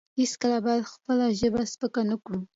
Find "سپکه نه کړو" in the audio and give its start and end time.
1.71-2.39